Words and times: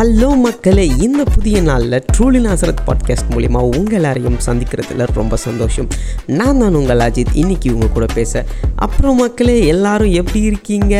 Hello 0.00 0.36
மக்களே 0.36 0.86
இந்த 0.86 1.24
புதிய 1.24 1.62
நாளில் 1.62 2.04
ட்ரூலி 2.18 2.38
நாசரத் 2.40 2.76
பாட்காஸ்ட் 2.86 3.30
மூலிமா 3.30 3.56
உங்கள் 3.56 3.92
எல்லாரையும் 3.92 4.36
சந்திக்கிறதுல 4.46 5.06
ரொம்ப 5.14 5.36
சந்தோஷம். 5.36 5.88
நான் 6.26 6.58
தான் 6.58 6.74
உங்கள் 6.74 6.98
அஜித். 6.98 7.26
இன்னைக்கு 7.32 7.74
உங்கள் 7.74 7.92
கூட 7.92 8.06
பேச. 8.14 8.44
அப்புறம் 8.76 9.16
மக்களே 9.16 9.66
எல்லாரும் 9.66 10.10
எப்படி 10.10 10.40
இருக்கீங்க? 10.40 10.94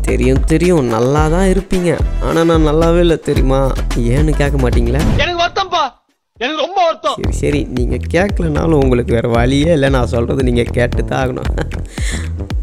தெரியும் 0.00 0.44
தெரியும். 0.44 0.84
நல்லா 0.84 1.28
தான் 1.28 1.46
இருப்பீங்க. 1.46 1.98
ஆனால் 2.22 2.44
நான் 2.44 2.66
நல்லாவே 2.66 2.98
இல்லை 2.98 3.18
தெரியுமா? 3.18 3.72
ஏன்னு 3.98 4.30
கேட்க 4.30 4.68
மாட்டீங்களா? 4.68 5.00
எனக்கு 5.18 5.42
வருத்தம்ப்பா 5.44 5.84
எனக்கு 6.36 6.64
ரொம்ப 6.66 6.84
வருத்தம். 6.84 7.14
சரி 7.20 7.36
சரி. 7.36 7.66
நீங்கள் 7.70 8.00
கேட்கலனாலும் 8.10 8.82
உங்களுக்கு 8.82 9.12
வேறு 9.12 9.28
வழியே 9.28 9.72
இல்லை. 9.72 9.88
நான் 9.88 10.06
சொல்கிறது 10.06 10.42
நீங்கள் 10.42 10.72
கேட்டு 10.72 11.04
தான் 11.04 11.28
ஆகணும். 11.28 11.70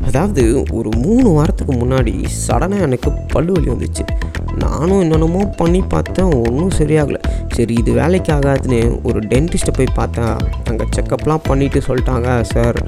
அதாவது 0.06 0.64
ஒரு 0.72 0.90
மூணு 0.98 1.30
வாரத்துக்கு 1.30 1.74
முன்னாடி 1.74 2.26
சடனாக 2.48 2.80
எனக்கு 2.80 3.12
பல்லு 3.28 3.52
வலி 3.52 3.68
வந்துச்சு. 3.68 4.25
நானும் 4.64 5.02
என்னென்னமோ 5.02 5.42
பண்ணி 5.60 5.82
பார்த்தேன் 5.94 6.32
ஒன்றும் 6.42 6.76
சரியாகலை. 6.80 7.20
சரி 7.56 7.74
இது 7.74 7.92
வேலைக்கு 7.92 8.34
ஆகாதுன்னு 8.34 8.80
ஒரு 9.04 9.20
டென்டிஸ்ட்டை 9.20 9.74
போய் 9.78 9.96
பார்த்தேன் 9.96 10.36
அங்கே 10.70 10.86
செக்கப்லாம் 10.96 11.46
பண்ணிவிட்டு 11.50 11.82
சொல்லிட்டாங்க 11.88 12.42
சார் 12.54 12.80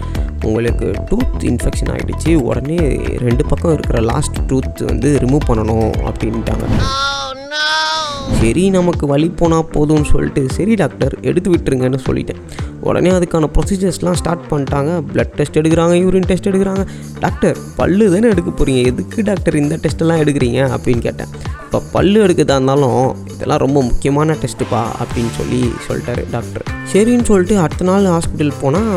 உங்களுக்கு 0.48 0.88
டூத் 1.10 1.46
இன்ஃபெக்ஷன் 1.52 1.92
ஆகிடுச்சு 1.94 2.34
உடனே 2.50 2.80
ரெண்டு 3.26 3.46
பக்கம் 3.46 3.74
இருக்கிற 3.74 4.02
லாஸ்ட் 4.12 4.40
டூத் 4.52 4.84
வந்து 4.92 5.12
ரிமூவ் 5.24 5.48
பண்ணணும் 5.50 5.92
அப்படின்ட்டாங்க. 6.10 6.68
சரி 8.40 8.70
நமக்கு 8.70 9.06
வழி 9.08 9.28
போனால் 9.40 9.70
போதும்னு 9.74 10.08
சொல்லிட்டு 10.14 10.42
சரி 10.56 10.74
டாக்டர் 10.74 11.14
எடுத்து 11.22 11.50
விட்டுருங்கன்னு 11.52 12.00
சொல்லிட்டேன். 12.08 12.42
உடனே 12.82 13.10
அதுக்கான 13.10 13.50
ப்ரொசீஜர்ஸ்லாம் 13.56 14.18
ஸ்டார்ட் 14.22 14.44
பண்ணிட்டாங்க. 14.52 14.92
ப்ளட் 15.14 15.36
டெஸ்ட் 15.38 15.60
எடுக்கிறாங்க 15.60 15.96
யூரின் 16.04 16.28
டெஸ்ட் 16.32 16.50
எடுக்கிறாங்க. 16.50 16.84
டாக்டர் 17.20 17.58
பல்லு 17.76 18.12
தானே 18.14 18.28
எடுக்க 18.34 18.50
போகிறீங்க 18.50 18.82
எதுக்கு 18.92 19.24
டாக்டர் 19.24 19.56
இந்த 19.56 19.78
டெஸ்ட்டெல்லாம் 19.84 20.22
எடுக்கிறீங்க? 20.24 20.60
அப்படின்னு 20.76 21.04
கேட்டேன். 21.08 21.32
இப்போ 21.68 21.80
பல்லு 21.94 22.18
எடுக்கிறதா 22.26 22.56
இருந்தாலும் 22.58 23.02
இதெல்லாம் 23.32 23.62
ரொம்ப 23.64 23.80
முக்கியமான 23.88 24.36
டெஸ்ட்டுப்பா 24.42 24.82
அப்படின்னு 25.02 25.32
சொல்லி 25.40 25.60
சொல்லிட்டாரு 25.88 26.22
டாக்டர் 26.36 26.64
சரின்னு 26.92 27.26
சொல்லிட்டு 27.30 27.56
அடுத்த 27.64 27.88
நாள் 27.90 28.06
ஹாஸ்பிட்டல் 28.14 28.54
போனால் 28.62 28.94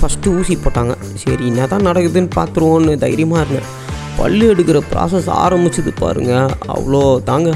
ஃபஸ்ட்டு 0.00 0.32
ஊசி 0.38 0.54
போட்டாங்க. 0.64 0.92
சரி 1.22 1.44
என்ன 1.50 1.66
தான் 1.72 1.86
நடக்குதுன்னு 1.88 2.30
பார்த்துருவோன்னு 2.38 2.92
தைரியமாக 3.04 3.42
இருந்தேன். 3.44 3.68
பல்லு 4.18 4.44
எடுக்கிற 4.52 4.78
ப்ராசஸ் 4.92 5.28
ஆரம்பிச்சது 5.44 5.92
பாருங்க. 6.02 6.32
அவ்வளோ 6.74 7.02
தாங்க 7.30 7.50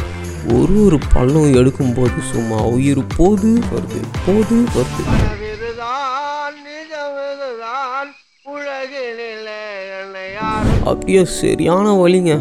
ஒரு 0.57 0.77
ஒரு 0.87 0.99
பல்லும் 1.15 1.51
எடுக்கும்போது 1.61 2.19
சும்மா 2.33 2.61
உயிர் 2.77 3.03
போது 3.17 3.51
வருது 3.73 4.03
போது 4.27 4.59
வருது. 4.77 5.05
அப்படியே 10.91 11.25
சரியான 11.41 11.87
வலிங்க 12.03 12.33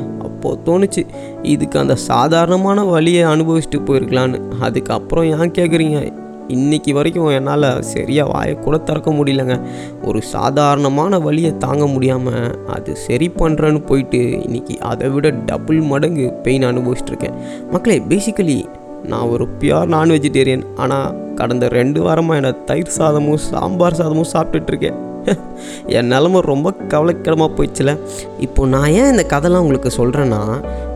அப்போது 0.44 0.64
தோணுச்சு. 0.68 1.02
இதுக்கு 1.42 1.78
அந்த 1.80 1.96
சாதாரணமான 1.96 2.84
வழியை 2.84 3.24
அனுபவிச்சுட்டு 3.24 3.80
போயிருக்கலான்னு. 3.88 4.40
அதுக்கப்புறம் 4.60 5.26
ஏன் 5.26 5.56
கேட்குறீங்க 5.58 6.00
இன்னைக்கு 6.48 6.92
வரைக்கும் 6.94 7.28
என்னால் 7.28 7.68
சரியாக 7.82 8.32
வாயை 8.32 8.56
கூட 8.56 8.78
திறக்க 8.78 9.10
முடியலங்க. 9.12 9.56
ஒரு 10.04 10.22
சாதாரணமான 10.22 11.20
வழியை 11.20 11.52
தாங்க 11.58 11.86
முடியாமல் 11.88 12.68
அது 12.68 12.96
சரி 12.96 13.30
பண்ணுறேன்னு 13.38 13.82
போயிட்டு 13.86 14.22
இன்றைக்கி 14.48 14.78
அதை 14.92 15.10
விட 15.10 15.30
டபுள் 15.30 15.82
மடங்கு 15.82 16.26
பெயின் 16.46 16.70
அனுபவிச்சுட்டு 16.72 17.14
இருக்கேன். 17.16 17.38
மக்களே 17.72 18.00
பேசிக்கலி 18.00 18.58
நான் 19.08 19.30
ஒரு 19.30 19.48
பியூர் 19.60 19.86
நான் 19.86 20.10
வெஜிடேரியன் 20.10 20.66
ஆனால் 20.76 21.16
கடந்த 21.36 21.68
ரெண்டு 21.68 22.02
வாரமாக 22.02 22.36
என்ன 22.36 22.52
தயிர் 22.52 22.96
சாதமும் 23.00 23.42
சாம்பார் 23.50 23.94
சாதமும் 23.94 24.32
சாப்பிட்டுட்ருக்கேன். 24.34 25.00
என் 25.88 26.06
நிலமை 26.06 26.42
ரொம்ப 26.42 26.74
கவலைக்கிடமாக 26.90 27.50
போயிடுச்சுல. 27.58 27.98
இப்போ 28.40 28.66
நான் 28.66 28.90
ஏன் 28.90 29.10
இந்த 29.12 29.24
கதைலாம் 29.24 29.60
உங்களுக்கு 29.60 29.90
சொல்கிறேன்னா 29.98 30.42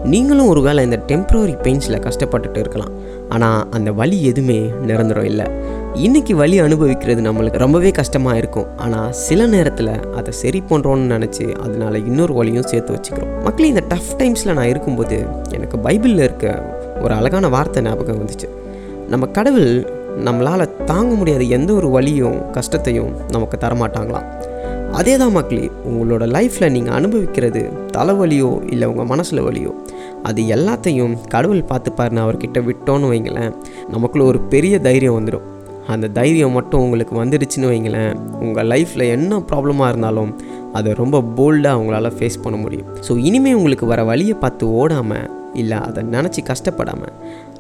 நீங்களும் 0.04 0.48
ஒரு 0.48 0.62
வேளை 0.62 0.84
இந்த 0.84 1.04
டெம்ப்ரவரி 1.08 1.56
பெயின்ஸில் 1.64 2.04
கஷ்டப்பட்டுட்டு 2.08 2.60
இருக்கலாம். 2.60 2.92
ஆனால் 3.30 3.68
அந்த 3.72 3.92
வலி 3.92 4.24
எதுவுமே 4.24 4.60
நிரந்தரம் 4.86 5.24
இல்லை. 5.24 5.46
இன்றைக்கி 5.94 6.34
வலி 6.36 6.60
அனுபவிக்கிறது 6.60 7.22
நம்மளுக்கு 7.22 7.58
ரொம்பவே 7.58 7.92
கஷ்டமாக 7.92 8.38
இருக்கும். 8.38 8.68
ஆனால் 8.78 9.14
சில 9.14 9.46
நேரத்தில் 9.46 9.94
அதை 10.16 10.34
சரி 10.34 10.64
பண்ணுறோன்னு 10.70 11.08
நினச்சி 11.16 11.56
அதனால 11.60 11.98
இன்னொரு 11.98 12.34
வழியும் 12.34 12.64
சேர்த்து 12.64 12.94
வச்சுக்கிறோம். 12.94 13.44
மக்களே 13.44 13.68
இந்த 13.68 13.84
டஃப் 13.88 14.14
டைம்ஸில் 14.18 14.54
நான் 14.54 14.68
இருக்கும்போது 14.68 15.26
எனக்கு 15.50 15.78
பைபிளில் 15.78 16.20
இருக்க 16.20 16.76
ஒரு 17.04 17.14
அழகான 17.20 17.48
வார்த்தை 17.56 17.82
ஞாபகம் 17.88 18.20
வந்துச்சு. 18.22 18.48
நம்ம 19.14 19.26
கடவுள் 19.38 19.70
நம்மளால் 20.28 20.72
தாங்க 20.92 21.12
முடியாத 21.16 21.44
எந்த 21.58 21.72
ஒரு 21.74 21.90
வழியும் 21.96 22.38
கஷ்டத்தையும் 22.52 23.12
நமக்கு 23.34 23.58
தரமாட்டாங்களாம். 23.64 24.30
அதே 25.00 25.14
தான் 25.22 25.34
மக்களே 25.38 25.66
உங்களோட 25.90 26.24
லைஃப்பில் 26.36 26.74
நீங்கள் 26.76 26.96
அனுபவிக்கிறது 27.00 27.62
தலைவலியோ 27.96 28.52
இல்லை 28.74 28.86
உங்கள் 28.92 29.10
மனசில் 29.12 29.46
வலியோ 29.48 29.72
அது 30.24 30.42
எல்லாத்தையும் 30.56 31.14
கடவுள் 31.34 31.62
பார்த்துப்பாருன்னு 31.72 32.24
அவர்கிட்ட 32.26 32.60
விட்டோன்னு 32.70 33.12
வைங்களேன் 33.14 33.54
நமக்குள்ள 33.94 34.26
ஒரு 34.26 34.40
பெரிய 34.54 34.78
தைரியம் 34.88 35.18
வந்துடும் 35.18 35.46
அந்த 35.94 36.08
தைரியம் 36.20 36.56
மட்டும் 36.58 36.84
உங்களுக்கு 36.86 37.16
வந்துடுச்சுன்னு 37.22 37.72
வைங்களேன் 37.74 38.14
உங்கள் 38.46 38.70
லைஃப்பில் 38.74 39.12
என்ன 39.16 39.40
ப்ராப்ளமாக 39.52 39.92
இருந்தாலும் 39.92 40.32
அதை 40.74 40.94
ரொம்ப 40.94 41.22
போல்டாக 41.38 41.76
அவங்களால 41.78 42.10
ஃபேஸ் 42.18 42.44
பண்ண 42.44 42.58
முடியும். 42.64 42.88
ஸோ 43.08 43.14
இனிமேல் 43.28 43.54
உங்களுக்கு 43.54 43.86
வர 43.86 44.04
வழியை 44.04 44.36
பார்த்து 44.44 44.72
ஓடாமல் 44.72 45.28
இல்லை 45.58 45.78
அதை 45.78 46.04
நினச்சி 46.04 46.44
கஷ்டப்படாமல் 46.44 47.14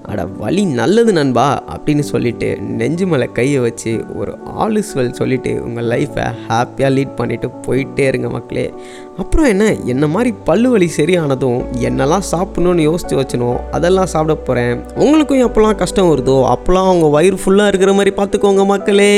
அட 0.03 0.25
வழி 0.25 0.66
நல்லது 0.66 1.13
நண்பா 1.13 1.63
அப்படின்னு 1.69 2.00
சொல்லிட்டு 2.00 2.58
நெஞ்சு 2.59 3.08
மேலே 3.08 3.25
கையை 3.34 3.59
வச்சு 3.59 4.03
ஒரு 4.16 4.38
ஆலுசுவல் 4.59 5.12
சொல்லிவிட்டு 5.12 5.63
உங்கள் 5.63 5.85
லைஃப்பை 5.85 6.25
ஹாப்பியாக 6.47 6.91
லீட் 6.94 7.18
பண்ணிவிட்டு 7.18 7.52
போயிட்டே 7.68 8.00
இருங்க 8.00 8.30
மக்களே. 8.30 8.74
அப்புறம் 9.18 9.46
என்ன? 9.46 9.75
என்ன 9.86 10.07
மாதிரி 10.07 10.34
பல்லு 10.44 10.69
வலி 10.69 10.91
சரியானதும் 10.97 11.59
என்னெல்லாம் 11.80 12.28
சாப்பிட்ணுன்னு 12.31 12.80
யோசித்து 12.80 13.22
வச்சனும் 13.22 13.59
அதெல்லாம் 13.72 14.06
சாப்பிட 14.06 14.36
போகிறேன் 14.40 14.84
உங்களுக்கும் 14.96 15.46
எப்போல்லாம் 15.47 15.75
கஷ்டம் 15.75 16.12
வருதோ 16.12 16.38
அப்போல்லாம் 16.53 16.90
அவங்க 16.90 17.07
வயிறு 17.07 17.40
ஃபுல்லாக 17.46 17.68
இருக்கிற 17.68 17.94
மாதிரி 17.94 18.16
பார்த்துக்கோங்க 18.16 18.66
மக்களே. 18.66 19.13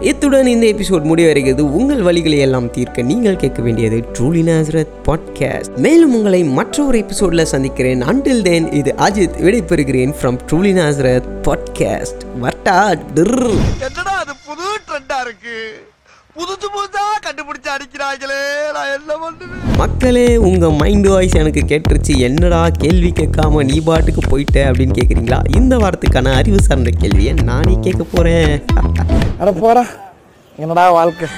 இத்துடன் 0.00 0.46
இந்த 0.46 0.66
எபிசோட் 0.66 1.04
முடிவடைகிறது. 1.04 1.60
உங்கள் 1.60 2.00
வழிகளை 2.00 2.38
எல்லாம் 2.38 2.70
தீர்க்க 2.70 3.02
நீங்கள் 3.02 3.36
கேட்க 3.36 3.62
வேண்டியது 3.62 3.96
ட்ரூலி 3.96 4.42
நாசரத் 4.42 4.86
பாட்காஸ்ட் 5.04 5.76
மேலும் 5.76 6.14
உங்களை 6.14 6.44
மற்ற 6.44 6.84
ஒரு 6.84 6.98
சந்திக்கிறேன். 7.44 8.02
அண்டில் 8.02 8.42
தென் 8.42 8.72
இது 8.72 8.94
அஜித் 8.98 9.38
விடைபெறுகிறேன் 9.40 10.14
ஃப்ரம் 10.22 10.38
ட்ரூலி 10.50 10.72
நாசரத் 10.72 11.22
பாட்காஸ்ட் 11.42 12.26
வட்டா 12.42 12.98
டிர் 13.14 13.50
என்னடா 13.80 14.18
அது 14.18 14.32
புது 14.46 14.62
ட்ரெண்டா 14.88 15.20
இருக்கு? 15.20 15.82
புதுசு 16.36 16.66
புதுசா 16.74 17.04
கண்டுபிடிச்சு 17.24 17.68
அடிக்கிறாங்களே 17.74 18.40
நான் 18.72 18.92
என்ன 18.96 19.12
பண்ணுவேன்? 19.16 19.56
மக்களே 19.76 20.36
உங்கள் 20.38 20.76
மைண்ட் 20.80 21.06
வாய்ஸ் 21.06 21.34
எனக்கு 21.34 21.62
கேட்டுருச்சு. 21.70 22.12
என்னடா 22.18 22.60
கேள்வி 22.82 23.10
கேட்காம 23.20 23.64
நீ 23.64 23.76
பாட்டுக்கு 23.80 24.22
போயிட்ட 24.30 24.58
அப்படின்னு 24.68 24.96
கேட்குறீங்களா 24.98 25.38
இந்த 25.56 25.76
வாரத்துக்கான 25.76 26.34
அறிவு 26.36 26.60
சார்ந்த 26.62 26.92
கேள்வியை 27.02 27.32
நானே 27.50 27.76
கேட்க 27.80 28.02
போகிறேன் 28.04 28.54
அட 29.38 29.50
போடா. 29.62 29.84
என்னடா 30.58 30.90
வாழ்க்கை? 30.90 31.28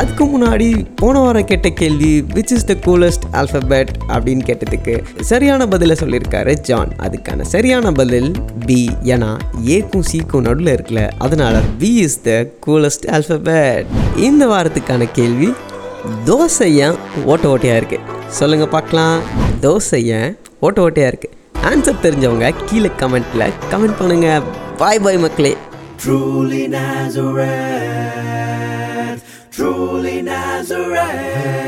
அதுக்கு 0.00 0.24
முன்னாடி 0.32 0.68
போன 1.00 1.20
வாரம் 1.24 1.46
கேட்ட 1.50 1.68
கேள்வி 1.80 2.10
which 2.36 2.52
is 2.56 2.66
the 2.70 2.74
coolest 2.86 3.24
alphabet 3.40 3.90
அப்படின்னு 4.14 4.42
கேட்டதுக்கு 4.50 4.94
சரியான 5.30 5.66
பதிலை 5.74 5.96
சொல்லியிருக்காரு 6.02 6.52
ஜான் 6.68 6.92
அதுக்கான 7.06 7.46
சரியான 7.54 7.92
பதில் 7.92 8.30
பி 8.66 8.80
ஏன்னா 9.14 9.30
ஏக்கும் 9.76 10.06
சிக்கும் 10.10 10.46
நடுவில் 10.48 10.72
இருக்குல்ல 10.76 11.04
அதனால 11.26 11.62
B 11.82 11.90
is 12.04 12.20
the 12.28 12.36
coolest 12.66 13.08
alphabet 13.18 13.86
இந்த 14.28 14.46
வாரத்துக்கான 14.54 15.10
கேள்வி 15.20 15.50
தோசை 16.28 16.68
ஏன் 16.86 16.98
ஓட்ட 17.24 17.44
ஓட்டையாக 17.54 17.80
இருக்குது 17.80 18.04
சொல்லுங்கள் 18.38 18.74
பார்க்கலாம். 18.76 19.18
தோசை 19.62 20.00
ஏன் 20.18 20.30
ஓட்ட 20.66 20.78
ஓட்டையாக 20.86 21.10
இருக்குது 21.12 21.34
ஆன்சர் 21.70 22.02
தெரிஞ்சவங்க 22.04 22.48
கீழே 22.68 22.90
கமெண்ட்டில் 23.00 23.54
கமெண்ட் 23.72 23.98
பண்ணுங்க. 24.00 24.28
பாய் 24.82 25.00
பாய் 25.06 25.18
மக்களே. 25.18 25.52
Truly 26.02 26.64
Nazareth. 26.74 28.26
है 31.10 31.67